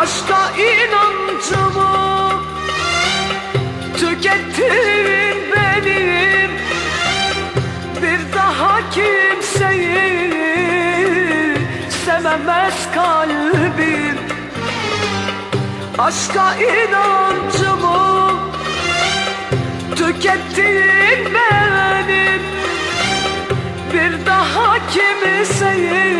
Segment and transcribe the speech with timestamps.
[0.00, 1.90] Aşka inancımı
[3.96, 6.50] Tükettin benim.
[8.02, 10.38] Bir daha kimseyi
[12.04, 14.18] Sevemez kalbim.
[15.98, 18.30] Aşka inancımı
[19.96, 22.42] Tükettin benim.
[23.92, 26.10] Bir daha kimseyi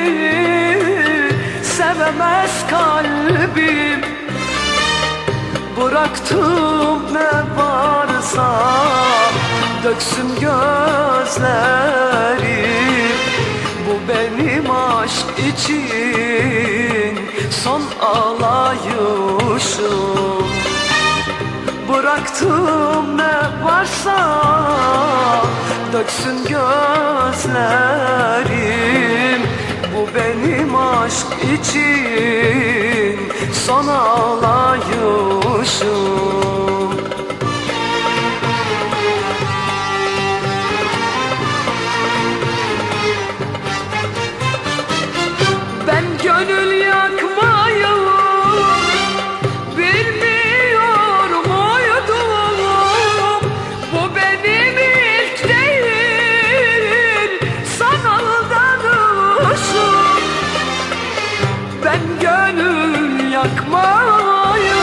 [1.81, 4.01] sevemez kalbim.
[5.77, 8.49] Bıraktım ne varsa
[9.85, 11.41] döksün gözlerim
[13.87, 17.15] Bu benim aşk için
[17.51, 19.41] son ağlayışım
[21.89, 24.19] Bıraktım ne varsa
[25.93, 28.20] döksün gözlerim
[31.11, 31.27] aşk
[31.61, 33.19] için
[33.67, 34.71] son ağlayışım
[63.51, 64.75] gönül yakmayı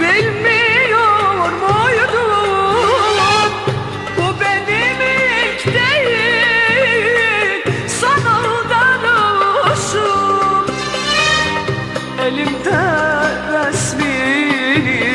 [0.00, 3.52] bilmiyor muydum
[4.16, 10.66] Bu benim ilk değil sanaldanışım
[12.22, 12.80] Elimde
[13.52, 15.14] resmini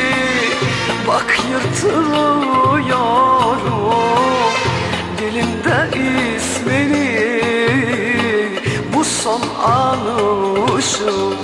[1.08, 3.84] Bak yırtılıyorum.
[5.18, 7.10] Dilimde ismini
[8.94, 11.34] Bu son anışım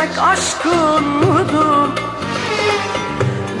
[0.00, 1.94] gerçek aşkındım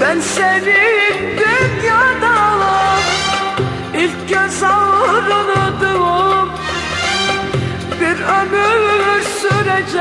[0.00, 2.36] Ben senin dünyada
[3.94, 6.48] ilk göz ağrınıdım
[8.00, 10.00] bir ömür sürecek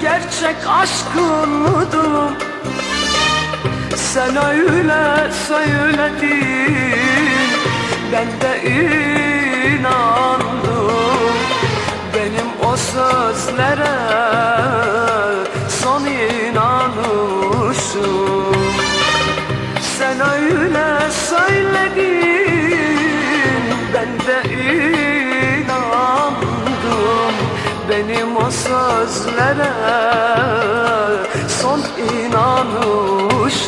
[0.00, 2.32] gerçek aşkındım
[3.96, 6.76] Sen öyle söyledin
[8.12, 8.52] ben de
[9.70, 10.02] inandım.
[12.14, 14.41] Benim o sözlere
[20.30, 22.12] öyle söyledin
[23.94, 24.38] Ben de
[25.58, 27.34] inandım.
[27.88, 29.72] Benim o sözlere
[31.48, 31.80] Son
[32.14, 33.62] inanışım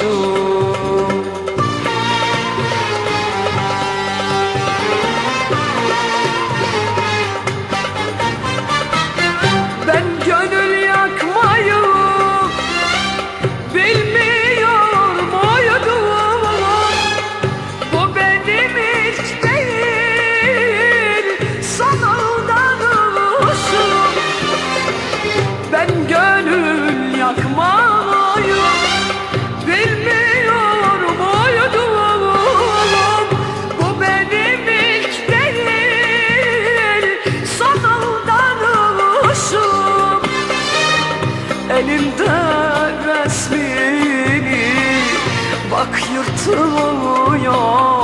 [46.47, 48.04] Bak yırtılıyor